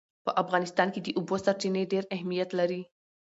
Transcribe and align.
په 0.25 0.31
افغانستان 0.41 0.87
کې 0.93 0.99
د 1.03 1.07
اوبو 1.17 1.35
سرچینې 1.45 1.83
ډېر 1.91 2.03
اهمیت 2.15 2.49
لري. 2.59 2.81